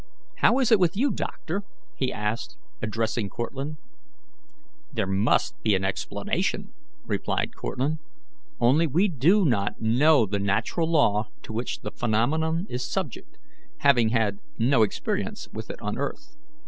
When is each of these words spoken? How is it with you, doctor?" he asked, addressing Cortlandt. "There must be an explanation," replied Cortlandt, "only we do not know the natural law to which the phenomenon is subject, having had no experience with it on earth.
How 0.37 0.57
is 0.57 0.71
it 0.71 0.79
with 0.79 0.97
you, 0.97 1.11
doctor?" 1.11 1.61
he 1.95 2.11
asked, 2.11 2.57
addressing 2.81 3.29
Cortlandt. 3.29 3.77
"There 4.91 5.05
must 5.05 5.61
be 5.61 5.75
an 5.75 5.85
explanation," 5.85 6.73
replied 7.05 7.53
Cortlandt, 7.55 7.99
"only 8.59 8.87
we 8.87 9.07
do 9.07 9.45
not 9.45 9.79
know 9.79 10.25
the 10.25 10.39
natural 10.39 10.89
law 10.89 11.25
to 11.43 11.53
which 11.53 11.81
the 11.81 11.91
phenomenon 11.91 12.65
is 12.67 12.83
subject, 12.89 13.37
having 13.81 14.09
had 14.09 14.39
no 14.57 14.81
experience 14.81 15.47
with 15.53 15.69
it 15.69 15.79
on 15.83 15.99
earth. 15.99 16.35